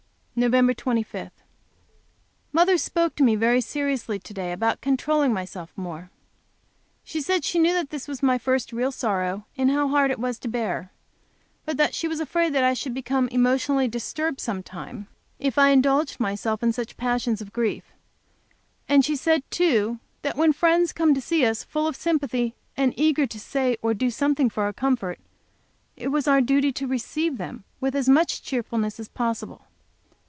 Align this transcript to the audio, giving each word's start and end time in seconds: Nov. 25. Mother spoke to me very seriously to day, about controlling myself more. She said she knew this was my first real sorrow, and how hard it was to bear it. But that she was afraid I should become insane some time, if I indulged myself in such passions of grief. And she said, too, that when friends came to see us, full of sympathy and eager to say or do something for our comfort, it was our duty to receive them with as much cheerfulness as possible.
Nov. 0.33 0.51
25. 0.75 1.29
Mother 2.51 2.77
spoke 2.79 3.15
to 3.15 3.23
me 3.23 3.35
very 3.35 3.61
seriously 3.61 4.17
to 4.17 4.33
day, 4.33 4.51
about 4.51 4.81
controlling 4.81 5.33
myself 5.33 5.71
more. 5.77 6.09
She 7.03 7.21
said 7.21 7.43
she 7.43 7.59
knew 7.59 7.83
this 7.85 8.07
was 8.07 8.23
my 8.23 8.39
first 8.39 8.73
real 8.73 8.91
sorrow, 8.91 9.45
and 9.55 9.69
how 9.69 9.89
hard 9.89 10.09
it 10.09 10.17
was 10.17 10.39
to 10.39 10.47
bear 10.47 10.79
it. 10.83 10.87
But 11.65 11.77
that 11.77 11.93
she 11.93 12.07
was 12.07 12.19
afraid 12.19 12.55
I 12.55 12.73
should 12.73 12.93
become 12.93 13.27
insane 13.27 14.33
some 14.39 14.63
time, 14.63 15.07
if 15.37 15.59
I 15.59 15.69
indulged 15.69 16.19
myself 16.19 16.63
in 16.63 16.73
such 16.73 16.97
passions 16.97 17.41
of 17.41 17.53
grief. 17.53 17.91
And 18.89 19.05
she 19.05 19.15
said, 19.17 19.43
too, 19.51 19.99
that 20.23 20.37
when 20.37 20.53
friends 20.53 20.91
came 20.91 21.13
to 21.13 21.21
see 21.21 21.45
us, 21.45 21.63
full 21.63 21.85
of 21.85 21.95
sympathy 21.95 22.55
and 22.75 22.93
eager 22.97 23.27
to 23.27 23.39
say 23.39 23.77
or 23.83 23.93
do 23.93 24.09
something 24.09 24.49
for 24.49 24.63
our 24.63 24.73
comfort, 24.73 25.19
it 25.95 26.07
was 26.07 26.27
our 26.27 26.41
duty 26.41 26.71
to 26.71 26.87
receive 26.87 27.37
them 27.37 27.63
with 27.79 27.95
as 27.95 28.09
much 28.09 28.41
cheerfulness 28.41 28.99
as 28.99 29.07
possible. 29.09 29.67